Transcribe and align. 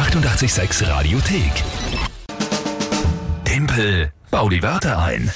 886 0.00 0.88
Radiothek. 0.88 1.52
Tempel, 3.44 4.10
bau 4.30 4.48
die 4.48 4.62
Wörter 4.62 4.98
ein. 4.98 5.30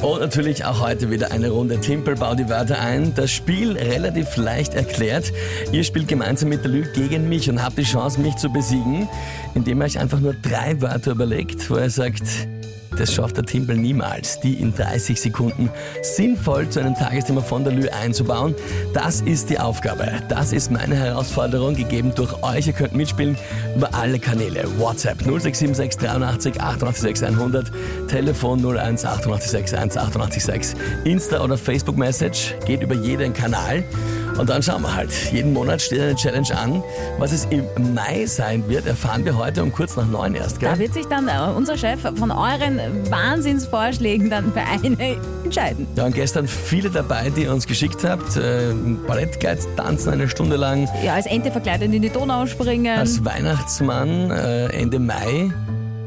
Und 0.00 0.20
natürlich 0.20 0.64
auch 0.64 0.80
heute 0.80 1.10
wieder 1.10 1.32
eine 1.32 1.50
Runde 1.50 1.78
Timpel, 1.78 2.16
bau 2.16 2.34
die 2.34 2.48
Wörter 2.48 2.80
ein. 2.80 3.14
Das 3.14 3.30
Spiel 3.30 3.76
relativ 3.76 4.38
leicht 4.38 4.74
erklärt. 4.74 5.34
Ihr 5.70 5.84
spielt 5.84 6.08
gemeinsam 6.08 6.48
mit 6.48 6.64
der 6.64 6.70
Lü 6.70 6.90
gegen 6.94 7.28
mich 7.28 7.50
und 7.50 7.62
habt 7.62 7.76
die 7.76 7.82
Chance, 7.84 8.20
mich 8.20 8.36
zu 8.36 8.50
besiegen, 8.50 9.06
indem 9.54 9.82
ihr 9.82 9.84
euch 9.84 9.98
einfach 9.98 10.18
nur 10.18 10.32
drei 10.32 10.80
Wörter 10.80 11.10
überlegt, 11.10 11.68
wo 11.68 11.76
ihr 11.76 11.90
sagt, 11.90 12.22
das 12.98 13.12
schafft 13.12 13.36
der 13.36 13.44
Timpel 13.44 13.76
niemals, 13.76 14.40
die 14.40 14.54
in 14.54 14.74
30 14.74 15.20
Sekunden 15.20 15.70
sinnvoll 16.02 16.68
zu 16.68 16.80
einem 16.80 16.94
Tagesthema 16.94 17.42
von 17.42 17.62
der 17.62 17.72
Lü 17.74 17.88
einzubauen. 17.88 18.54
Das 18.94 19.20
ist 19.20 19.50
die 19.50 19.58
Aufgabe. 19.58 20.10
Das 20.28 20.52
ist 20.52 20.70
meine 20.70 20.96
Herausforderung, 20.96 21.74
gegeben 21.74 22.12
durch 22.14 22.42
euch. 22.42 22.66
Ihr 22.66 22.72
könnt 22.72 22.94
mitspielen 22.94 23.36
über 23.76 23.94
alle 23.94 24.18
Kanäle. 24.18 24.64
WhatsApp 24.78 25.18
0676 25.18 25.98
83 25.98 26.60
886 26.60 27.28
100, 27.28 27.70
Telefon 28.08 28.64
01 28.64 29.04
886 29.04 29.78
1 29.78 29.96
886, 29.96 30.80
Insta 31.04 31.44
oder 31.44 31.58
Facebook 31.58 31.98
Message 31.98 32.54
geht 32.64 32.82
über 32.82 32.94
jeden 32.94 33.34
Kanal. 33.34 33.84
Und 34.38 34.50
dann 34.50 34.62
schauen 34.62 34.82
wir 34.82 34.94
halt. 34.94 35.10
Jeden 35.32 35.52
Monat 35.52 35.80
steht 35.80 36.00
eine 36.00 36.14
Challenge 36.14 36.56
an. 36.56 36.82
Was 37.18 37.32
es 37.32 37.46
im 37.46 37.64
Mai 37.94 38.26
sein 38.26 38.68
wird, 38.68 38.86
erfahren 38.86 39.24
wir 39.24 39.36
heute 39.36 39.62
um 39.62 39.72
kurz 39.72 39.96
nach 39.96 40.06
neun 40.06 40.34
erst. 40.34 40.60
Gell? 40.60 40.70
Da 40.70 40.78
wird 40.78 40.94
sich 40.94 41.06
dann 41.06 41.28
äh, 41.28 41.32
unser 41.56 41.76
Chef 41.76 42.00
von 42.00 42.30
euren 42.30 42.78
Wahnsinnsvorschlägen 43.10 44.30
dann 44.30 44.52
für 44.52 44.60
eine 44.60 45.16
entscheiden. 45.44 45.86
Ja, 45.96 46.04
und 46.04 46.14
gestern 46.14 46.46
viele 46.46 46.90
dabei, 46.90 47.30
die 47.30 47.44
ihr 47.44 47.52
uns 47.52 47.66
geschickt 47.66 48.04
habt. 48.04 48.36
Äh, 48.36 48.72
Ballettkleid 49.06 49.58
tanzen 49.76 50.12
eine 50.12 50.28
Stunde 50.28 50.56
lang. 50.56 50.88
Ja, 51.02 51.14
als 51.14 51.26
Ente 51.26 51.50
verkleidet 51.50 51.92
in 51.92 52.02
die 52.02 52.10
Donau 52.10 52.46
springen. 52.46 52.98
Als 52.98 53.24
Weihnachtsmann 53.24 54.30
äh, 54.30 54.66
Ende 54.66 54.98
Mai 54.98 55.50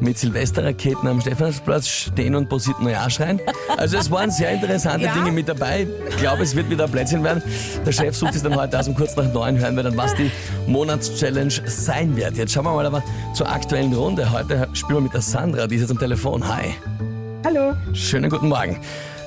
mit 0.02 0.18
Silvesterraketen 0.18 1.08
am 1.08 1.22
Stephansplatz 1.22 1.88
stehen 1.88 2.36
und 2.36 2.50
posierten 2.50 2.86
Neujahrschreien. 2.86 3.40
Also 3.78 3.98
es 3.98 4.10
waren 4.12 4.32
sehr 4.32 4.52
interessante 4.52 5.06
Ja. 5.06 5.14
Dinge 5.14 5.32
mit 5.32 5.48
dabei. 5.48 5.88
Ich 6.10 6.18
glaube, 6.18 6.44
es 6.44 6.56
wird 6.56 6.70
wieder 6.70 6.86
ein 6.86 6.92
Plätzchen 6.92 7.24
werden. 7.24 7.42
Der 7.86 7.92
Chef 7.92 8.16
sucht 8.16 8.36
es 8.36 8.44
dann 8.44 8.56
heute 8.56 8.80
aus 8.80 8.88
um 8.88 8.96
kurz 8.96 9.16
nach 9.16 9.32
neun 9.34 9.58
hören 9.58 9.76
wir 9.76 9.84
dann, 9.84 9.98
was 9.98 10.16
die 10.16 10.32
Monatschallenge 10.68 11.52
sein 11.66 12.16
wird. 12.16 12.38
Jetzt 12.38 12.54
schauen 12.54 12.66
wir 12.66 12.74
mal 12.74 12.86
aber 12.86 13.04
zur 13.34 13.50
aktuellen 13.50 13.94
Runde. 13.94 14.32
Heute 14.32 14.68
spielen 14.74 14.98
wir 14.98 15.02
mit 15.02 15.14
der 15.14 15.22
Sandra, 15.22 15.68
die 15.68 15.76
ist 15.76 15.82
jetzt 15.82 15.92
am 15.92 16.00
Telefon. 16.00 16.48
Hi. 16.48 16.74
Hallo. 17.46 17.74
Schönen 17.94 18.30
guten 18.30 18.50
Morgen. 18.50 18.78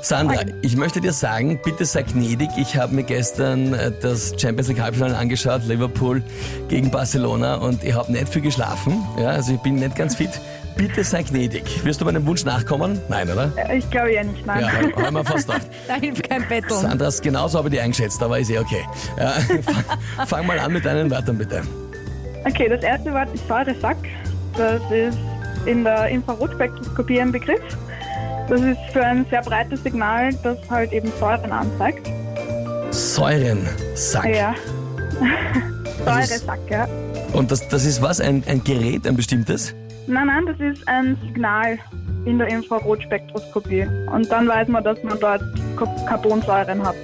Sandra, 0.03 0.41
ich 0.63 0.77
möchte 0.77 1.01
dir 1.01 1.13
sagen, 1.13 1.61
bitte 1.65 1.85
sei 1.85 2.03
gnädig. 2.03 2.51
Ich 2.57 2.77
habe 2.77 2.93
mir 2.93 3.05
gestern 3.05 3.73
äh, 3.73 3.93
das 4.03 4.35
Champions 4.37 4.67
League 4.69 4.81
Halbfinale 4.81 5.17
angeschaut, 5.17 5.63
Liverpool 5.65 6.23
gegen 6.69 6.91
Barcelona 6.91 7.55
und 7.55 7.85
ich 7.85 7.95
habe 7.95 8.11
nicht 8.11 8.29
viel 8.29 8.43
geschlafen. 8.43 9.01
Ja, 9.17 9.29
also 9.29 9.53
ich 9.55 9.61
bin 9.61 9.77
nicht 9.77 9.95
ganz 9.95 10.17
fit. 10.17 10.41
Bitte 10.77 11.05
sei 11.05 11.23
gnädig. 11.23 11.85
Wirst 11.85 12.01
du 12.01 12.05
meinem 12.05 12.27
Wunsch 12.27 12.45
nachkommen? 12.45 13.01
Nein, 13.09 13.31
oder? 13.31 13.53
Äh, 13.57 13.79
Ich 13.79 13.89
glaube 13.91 14.13
ja 14.13 14.25
nicht, 14.25 14.45
nein. 14.45 14.63
Ja, 14.97 15.03
haben 15.05 15.15
wir 15.15 15.25
fast 15.25 15.47
gedacht. 15.47 15.69
Da 15.87 15.95
hilft 15.95 16.29
kein 16.29 16.49
Betteln. 16.49 16.81
Sandra, 16.81 17.09
genauso 17.23 17.59
habe 17.59 17.69
ich 17.69 17.75
die 17.75 17.81
eingeschätzt, 17.81 18.21
aber 18.23 18.41
ist 18.41 18.51
eh 18.51 18.59
okay. 18.59 18.85
Ja, 19.17 19.31
fang, 19.63 20.27
fang 20.27 20.47
mal 20.47 20.59
an 20.59 20.73
mit 20.73 20.85
deinen 20.85 21.11
Wörtern, 21.13 21.39
bitte. 21.39 21.63
Okay, 22.45 22.69
das 22.69 22.83
erste 22.83 23.13
Wort 23.13 23.33
ist 23.33 23.47
Säuresack. 23.47 23.99
Das 24.57 24.83
ist 24.91 25.17
in 25.65 25.85
der 25.85 26.09
Infrarotspektroskopie 26.09 27.21
ein 27.21 27.31
Begriff. 27.31 27.61
Das 28.49 28.61
ist 28.61 28.79
für 28.93 29.05
ein 29.05 29.25
sehr 29.31 29.41
breites 29.43 29.83
Signal, 29.83 30.35
das 30.43 30.59
halt 30.69 30.93
eben 30.93 31.11
Säuren 31.19 31.53
anzeigt. 31.53 32.11
Säurensack. 32.91 34.27
Ja. 34.35 34.55
Säuresack, 36.05 36.59
ja. 36.71 36.87
Und 37.33 37.51
das, 37.51 37.67
das 37.69 37.85
ist 37.87 38.03
was? 38.03 38.21
Ein, 38.21 38.43
ein 38.47 38.63
Gerät, 38.63 39.07
ein 39.07 39.17
bestimmtes? 39.17 39.75
Nein, 40.07 40.27
nein, 40.27 40.45
das 40.47 40.61
ist 40.61 40.87
ein 40.87 41.17
Signal 41.23 41.79
in 42.27 42.39
der 42.39 42.49
Infrarotspektroskopie. 42.49 43.87
Und 44.13 44.31
dann 44.31 44.49
weiß 44.49 44.69
man, 44.69 44.85
dass 44.85 45.03
man 45.03 45.19
dort 45.19 45.43
Ca- 45.77 46.05
Carbonsäuren 46.07 46.85
hat. 46.85 46.97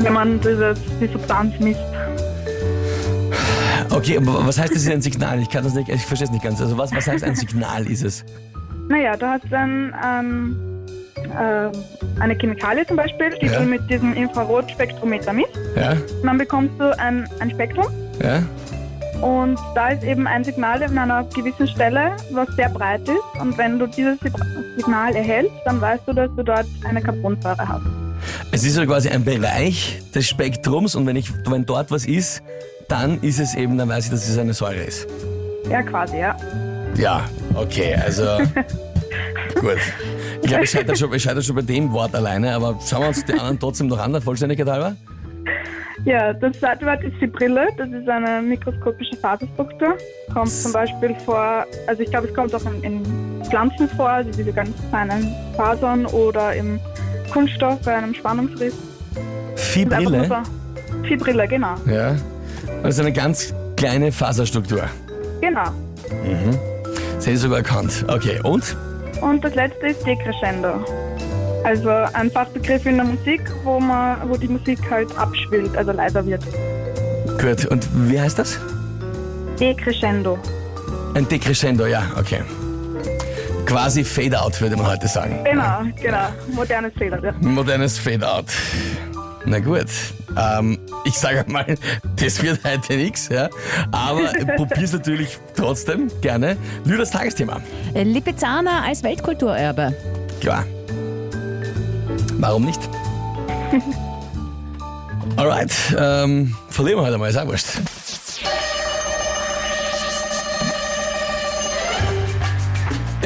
Wenn 0.00 0.12
man 0.12 0.40
dieses, 0.40 0.78
die 1.00 1.08
Substanz 1.08 1.58
misst. 1.58 1.80
Okay, 3.90 4.18
aber 4.18 4.46
was 4.46 4.58
heißt 4.58 4.74
das 4.74 4.82
ist 4.82 4.90
ein 4.90 5.02
Signal? 5.02 5.40
Ich 5.40 5.50
kann 5.50 5.64
das 5.64 5.74
nicht, 5.74 5.88
ich 5.88 6.06
verstehe 6.06 6.26
es 6.26 6.30
nicht 6.32 6.44
ganz. 6.44 6.60
Also 6.60 6.78
was, 6.78 6.94
was 6.94 7.06
heißt 7.08 7.24
ein 7.24 7.34
Signal 7.34 7.86
ist 7.86 8.04
es? 8.04 8.24
Naja, 8.90 9.16
du 9.16 9.24
hast 9.26 9.44
dann 9.50 9.94
ähm, 10.04 10.56
ähm, 11.38 11.70
eine 12.18 12.34
Chemikalie 12.36 12.84
zum 12.86 12.96
Beispiel, 12.96 13.30
die 13.40 13.46
Ja. 13.46 13.60
du 13.60 13.66
mit 13.66 13.88
diesem 13.88 14.12
Infrarotspektrometer 14.14 15.32
misst. 15.32 15.50
Ja? 15.76 15.92
Und 15.92 16.24
dann 16.26 16.38
bekommst 16.38 16.74
du 16.78 16.98
ein, 16.98 17.26
ein 17.38 17.50
Spektrum 17.52 17.86
Ja? 18.22 18.42
und 19.24 19.56
da 19.76 19.90
ist 19.90 20.02
eben 20.02 20.26
ein 20.26 20.42
Signal 20.42 20.82
an 20.82 20.98
einer 20.98 21.22
gewissen 21.34 21.68
Stelle, 21.68 22.16
was 22.32 22.48
sehr 22.56 22.68
breit 22.68 23.02
ist. 23.02 23.40
Und 23.40 23.56
wenn 23.58 23.78
du 23.78 23.86
dieses 23.86 24.18
Sig- 24.20 24.32
Signal 24.76 25.14
erhältst, 25.14 25.52
dann 25.66 25.80
weißt 25.80 26.02
du, 26.06 26.12
dass 26.12 26.30
du 26.36 26.42
dort 26.42 26.66
eine 26.88 27.00
Carbonsäure 27.00 27.68
hast. 27.68 27.82
Es 28.50 28.64
ist 28.64 28.74
so 28.74 28.84
quasi 28.86 29.08
ein 29.08 29.24
Bereich 29.24 30.02
des 30.12 30.28
Spektrums 30.28 30.96
und 30.96 31.06
wenn, 31.06 31.14
ich, 31.16 31.30
wenn 31.48 31.64
dort 31.64 31.92
was 31.92 32.06
ist, 32.06 32.42
dann 32.88 33.20
ist 33.22 33.38
es 33.38 33.54
eben, 33.54 33.78
dann 33.78 33.88
weiß 33.88 34.06
ich, 34.06 34.10
dass 34.10 34.28
es 34.28 34.36
eine 34.36 34.52
Säure 34.52 34.82
ist. 34.82 35.06
Ja, 35.70 35.80
quasi, 35.82 36.18
ja. 36.18 36.36
Ja, 36.96 37.22
okay, 37.54 37.94
also 37.94 38.24
gut. 39.60 39.76
Ich 40.42 40.48
glaube, 40.48 40.64
ich 40.64 40.70
scheitere 40.70 40.96
schon, 40.96 41.12
ich 41.12 41.22
scheitere 41.22 41.42
schon 41.42 41.56
bei 41.56 41.62
dem 41.62 41.92
Wort 41.92 42.14
alleine, 42.14 42.54
aber 42.54 42.78
schauen 42.88 43.02
wir 43.02 43.08
uns 43.08 43.24
die 43.24 43.32
anderen 43.34 43.58
trotzdem 43.58 43.88
noch 43.88 43.98
an, 43.98 44.12
der 44.12 44.22
Vollständigkeit 44.22 44.66
halber. 44.68 44.96
Ja, 46.06 46.32
das 46.32 46.58
zweite 46.58 46.86
Wort 46.86 47.04
ist 47.04 47.14
Fibrille. 47.18 47.68
Das 47.76 47.88
ist 47.90 48.08
eine 48.08 48.40
mikroskopische 48.40 49.16
Faserstruktur. 49.18 49.98
Kommt 50.32 50.48
zum 50.50 50.72
Beispiel 50.72 51.14
vor, 51.26 51.66
also 51.86 52.02
ich 52.02 52.08
glaube, 52.10 52.28
es 52.28 52.34
kommt 52.34 52.54
auch 52.54 52.64
in, 52.82 52.82
in 52.82 53.44
Pflanzen 53.44 53.86
vor, 53.90 54.08
also 54.08 54.30
diese 54.30 54.50
ganz 54.50 54.70
kleinen 54.88 55.34
Fasern 55.56 56.06
oder 56.06 56.54
im 56.54 56.80
Kunststoff 57.30 57.78
bei 57.84 57.94
einem 57.96 58.14
Spannungsriss. 58.14 58.74
Fibrille. 59.56 60.26
so- 60.26 61.06
Fibrille, 61.06 61.46
genau. 61.46 61.74
Ja. 61.86 62.16
Das 62.82 62.94
ist 62.94 63.00
eine 63.00 63.12
ganz 63.12 63.54
kleine 63.76 64.10
Faserstruktur. 64.10 64.84
Genau. 65.42 65.70
Das 67.20 67.26
hätte 67.26 67.36
ich 67.36 67.42
sogar 67.42 67.58
erkannt. 67.58 68.06
Okay, 68.08 68.40
und? 68.42 68.74
Und 69.20 69.44
das 69.44 69.54
letzte 69.54 69.88
ist 69.88 70.06
Decrescendo. 70.06 70.82
Also 71.64 71.90
ein 71.90 72.30
Fachbegriff 72.30 72.86
in 72.86 72.96
der 72.96 73.04
Musik, 73.04 73.42
wo 73.62 73.78
man, 73.78 74.26
wo 74.26 74.38
die 74.38 74.48
Musik 74.48 74.78
halt 74.90 75.14
abschwillt, 75.18 75.76
also 75.76 75.92
leiser 75.92 76.24
wird. 76.24 76.42
Gut, 77.38 77.66
und 77.66 77.86
wie 78.10 78.18
heißt 78.18 78.38
das? 78.38 78.58
Decrescendo. 79.60 80.38
Ein 81.12 81.28
Decrescendo, 81.28 81.84
ja, 81.84 82.04
okay. 82.18 82.40
Quasi 83.66 84.02
Fade-out, 84.02 84.58
würde 84.62 84.78
man 84.78 84.86
heute 84.86 85.06
sagen. 85.06 85.44
Genau, 85.44 85.82
genau. 86.00 86.28
Modernes 86.54 86.94
Fehler. 86.96 87.22
Ja. 87.22 87.34
Modernes 87.42 87.98
Fade-out. 87.98 88.46
Na 89.44 89.58
gut. 89.58 89.88
Ähm, 90.38 90.78
ich 91.10 91.18
sage 91.18 91.44
mal, 91.50 91.66
das 92.16 92.40
wird 92.42 92.60
heute 92.64 92.96
nichts, 92.96 93.28
ja. 93.28 93.50
Aber 93.90 94.32
probier's 94.56 94.92
natürlich 94.92 95.38
trotzdem 95.56 96.10
gerne. 96.20 96.56
Nur 96.84 96.98
das 96.98 97.10
Tagesthema. 97.10 97.60
Lipizzaner 97.94 98.84
als 98.84 99.02
Weltkulturerbe. 99.02 99.94
Klar. 100.40 100.64
Warum 102.38 102.64
nicht? 102.64 102.80
Alright, 105.36 105.72
ähm, 105.98 106.54
verlieren 106.68 107.00
wir 107.00 107.06
heute 107.06 107.18
mal, 107.18 107.28
ist 107.28 107.36
auch 107.36 107.46
wurscht. 107.46 107.66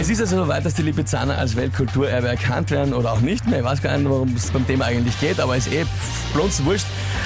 Es 0.04 0.10
ist 0.10 0.20
also 0.20 0.44
soweit, 0.44 0.66
dass 0.66 0.74
die 0.74 0.82
Lipizzaner 0.82 1.38
als 1.38 1.56
Weltkulturerbe 1.56 2.28
erkannt 2.28 2.70
werden 2.70 2.92
oder 2.92 3.10
auch 3.10 3.22
nicht 3.22 3.46
mehr. 3.46 3.60
Ich 3.60 3.64
weiß 3.64 3.80
gar 3.80 3.96
nicht, 3.96 4.06
worum 4.06 4.34
es 4.36 4.50
beim 4.50 4.66
Thema 4.66 4.84
eigentlich 4.84 5.18
geht, 5.18 5.40
aber 5.40 5.56
ist 5.56 5.72
eh 5.72 5.86
blonds 6.34 6.62
wurscht. 6.62 6.84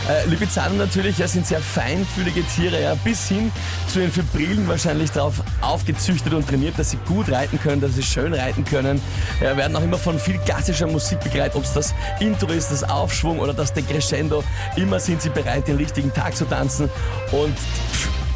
Äh, 0.09 0.29
Lipizzaner 0.29 0.77
natürlich 0.77 1.19
ja, 1.19 1.27
sind 1.27 1.45
sehr 1.45 1.59
feinfühlige 1.59 2.45
Tiere, 2.45 2.81
ja, 2.81 2.95
bis 2.95 3.27
hin 3.27 3.51
zu 3.89 3.99
den 3.99 4.13
Fibrillen 4.13 4.69
wahrscheinlich 4.69 5.11
darauf 5.11 5.43
aufgezüchtet 5.61 6.33
und 6.33 6.47
trainiert, 6.47 6.79
dass 6.79 6.93
sie 6.93 6.99
gut 6.99 7.33
reiten 7.33 7.59
können, 7.59 7.81
dass 7.81 7.97
sie 7.97 8.03
schön 8.05 8.33
reiten 8.33 8.65
können. 8.65 9.03
Ja, 9.43 9.57
werden 9.57 9.75
auch 9.75 9.83
immer 9.83 9.99
von 9.99 10.17
viel 10.17 10.39
klassischer 10.39 10.87
Musik 10.87 11.19
begleitet, 11.19 11.57
ob 11.57 11.65
es 11.65 11.73
das 11.73 11.93
Intro 12.21 12.47
ist, 12.53 12.71
das 12.71 12.85
Aufschwung 12.85 13.41
oder 13.41 13.55
das 13.55 13.73
Decrescendo. 13.73 14.45
Immer 14.77 15.01
sind 15.01 15.21
sie 15.21 15.31
bereit, 15.31 15.67
den 15.67 15.79
richtigen 15.79 16.15
Tag 16.15 16.37
zu 16.37 16.45
tanzen 16.45 16.89
und 17.33 17.57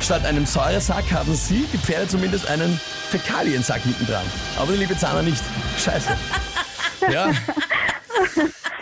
Statt 0.03 0.25
einem 0.27 0.45
Säuresack 0.45 1.05
haben 1.13 1.33
Sie, 1.35 1.65
die 1.73 1.79
Pferde 1.79 2.09
zumindest, 2.09 2.49
einen 2.51 2.79
Fäkaliensack 3.11 3.83
hinten 3.83 4.05
dran. 4.07 4.25
Aber 4.59 4.73
die 4.73 4.79
Lipizzaner 4.79 5.23
nicht. 5.23 5.43
Scheiße. 5.79 6.11
Ja. 7.11 7.31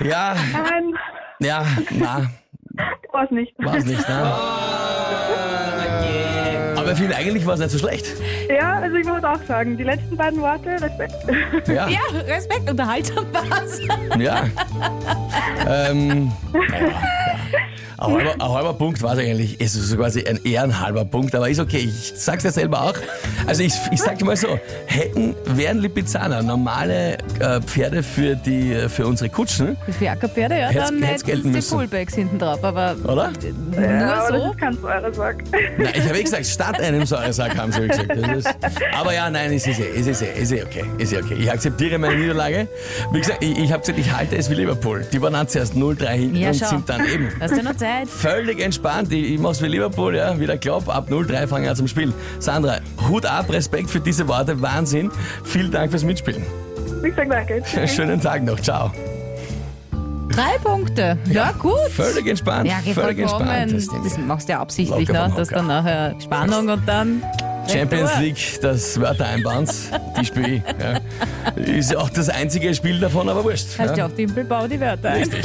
Ja, 0.02 0.34
Nein, 0.52 0.94
ja, 1.40 1.64
na, 1.90 2.30
war's 3.12 3.30
nicht. 3.30 3.52
war's 3.58 3.84
nicht, 3.84 4.06
ne? 4.08 4.32
Aber 6.76 6.96
finde, 6.96 7.16
eigentlich 7.16 7.44
war 7.46 7.54
es 7.54 7.60
nicht 7.60 7.70
so 7.70 7.78
schlecht. 7.78 8.06
Ja, 8.48 8.80
also 8.80 8.96
ich 8.96 9.06
muss 9.06 9.22
auch 9.22 9.42
sagen, 9.46 9.76
die 9.76 9.84
letzten 9.84 10.16
beiden 10.16 10.40
Worte, 10.40 10.70
Respekt. 10.80 11.14
Ja, 11.68 11.88
Ja, 11.88 12.00
Respekt, 12.26 12.68
unterhaltsam 12.70 13.26
war's. 13.32 13.78
ja. 14.18 14.44
Ähm, 15.66 16.32
ja. 16.52 16.60
Ein 18.00 18.12
halber, 18.14 18.32
ein 18.34 18.42
halber 18.48 18.72
Punkt 18.74 19.02
war 19.02 19.12
es 19.12 19.18
eigentlich, 19.18 19.56
es 19.60 19.74
ist 19.74 19.88
so 19.88 19.96
quasi 19.96 20.24
ein 20.26 20.40
ehrenhalber 20.44 21.04
Punkt, 21.04 21.34
aber 21.34 21.50
ist 21.50 21.60
okay, 21.60 21.78
ich 21.78 22.12
sag's 22.16 22.44
ja 22.44 22.50
selber 22.50 22.80
auch. 22.82 22.94
Also 23.46 23.62
ich, 23.62 23.74
ich 23.92 24.00
sag 24.00 24.18
dir 24.18 24.24
mal 24.24 24.36
so, 24.36 24.58
hätten, 24.86 25.34
wären 25.44 25.78
Lipizzaner 25.78 26.42
normale 26.42 27.18
äh, 27.40 27.60
Pferde 27.60 28.02
für, 28.02 28.36
die, 28.36 28.74
für 28.88 29.06
unsere 29.06 29.28
Kutschen, 29.28 29.76
Für 29.98 30.10
Ackerpferde, 30.10 30.58
ja, 30.58 30.68
Hätt's- 30.68 30.88
dann 30.88 31.02
hätt's 31.02 31.26
hätten 31.26 31.52
sie 31.52 31.60
die. 31.60 31.74
Pullbacks 31.74 32.14
hinten 32.14 32.38
drauf, 32.38 32.64
aber 32.64 32.96
oder? 33.04 33.32
Ja, 33.74 33.80
nur 33.82 34.12
aber 34.14 34.16
das 34.16 34.28
so. 34.44 34.50
ist 34.50 34.58
kein 34.58 34.78
Säuresack. 34.80 35.36
Nein, 35.78 35.92
ich 35.94 36.08
habe 36.08 36.18
eh 36.18 36.22
gesagt, 36.22 36.46
statt 36.46 36.80
einem 36.80 37.04
Säuresack 37.04 37.56
haben 37.58 37.70
sie 37.72 37.86
gesagt. 37.86 38.10
Das 38.16 38.36
ist, 38.38 38.48
aber 38.98 39.12
ja, 39.14 39.28
nein, 39.28 39.52
es 39.52 39.66
ist 39.66 39.78
eh, 39.78 39.90
es 39.94 40.06
ist 40.06 40.22
eh, 40.22 40.32
es 40.36 40.50
ist 40.50 40.52
eh 40.52 40.62
okay. 40.62 40.84
Es 40.98 41.12
ist 41.12 41.18
eh 41.18 41.22
okay. 41.22 41.34
Ich 41.38 41.50
akzeptiere 41.52 41.98
meine 41.98 42.16
Niederlage. 42.16 42.66
Wie 43.12 43.20
gesagt, 43.20 43.44
ich, 43.44 43.58
ich 43.58 43.70
habe 43.72 43.80
gesagt, 43.80 43.98
ich 43.98 44.10
halte 44.10 44.36
es 44.36 44.48
wie 44.50 44.54
Liverpool. 44.54 45.04
Die 45.12 45.20
waren 45.20 45.34
dann 45.34 45.48
zuerst 45.48 45.74
0-3 45.74 46.06
hinten 46.12 46.36
Ja, 46.36 46.48
und 46.48 46.56
schau. 46.56 46.66
sind 46.66 46.88
dann 46.88 47.06
eben 47.06 47.28
Hast 47.40 47.56
du 47.56 47.62
noch 47.62 47.76
Zeit? 47.76 47.89
Völlig 48.06 48.60
entspannt. 48.60 49.12
Ich, 49.12 49.32
ich 49.34 49.38
mach's 49.38 49.62
wie 49.62 49.66
Liverpool, 49.66 50.16
ja, 50.16 50.38
wieder 50.38 50.56
Klopp, 50.58 50.88
ab 50.88 51.08
0-3 51.10 51.46
fangen 51.46 51.64
wir 51.64 51.70
an 51.70 51.76
zum 51.76 51.88
Spielen. 51.88 52.12
Sandra, 52.38 52.78
Hut 53.08 53.26
ab, 53.26 53.50
Respekt 53.50 53.90
für 53.90 54.00
diese 54.00 54.26
Worte, 54.28 54.60
Wahnsinn. 54.60 55.10
Vielen 55.44 55.70
Dank 55.70 55.90
fürs 55.90 56.04
Mitspielen. 56.04 56.44
Wie 57.02 57.10
gesagt, 57.10 57.30
danke. 57.30 57.62
Schönen 57.88 58.20
Tag 58.20 58.42
noch, 58.42 58.60
ciao. 58.60 58.92
Drei 60.30 60.58
Punkte. 60.62 61.18
Ja, 61.28 61.52
gut. 61.52 61.74
Völlig 61.90 62.26
entspannt, 62.26 62.68
Ja, 62.68 62.78
völlig 62.94 63.18
entspannt. 63.18 63.72
Das 63.72 64.18
machst 64.18 64.48
du 64.48 64.52
ja 64.52 64.60
absichtlich, 64.60 65.08
ne? 65.08 65.32
dass 65.36 65.48
dann 65.48 65.66
nachher 65.66 66.14
Spannung 66.20 66.68
und 66.68 66.86
dann. 66.86 67.22
Champions. 67.68 68.18
League, 68.18 68.58
das 68.62 69.00
Wörtereinbands, 69.00 69.90
die 70.18 70.24
spiele 70.24 70.48
ich. 70.48 70.62
Ja. 70.80 71.62
Ist 71.62 71.96
auch 71.96 72.10
das 72.10 72.28
einzige 72.28 72.74
Spiel 72.74 72.98
davon, 72.98 73.28
aber 73.28 73.44
wurscht. 73.44 73.78
Heißt 73.78 73.96
ja 73.96 73.96
ja. 73.96 74.06
auch 74.06 74.12
Timpelbau 74.14 74.66
die 74.66 74.80
Wörter. 74.80 75.10
ein. 75.10 75.18
Richtig. 75.18 75.44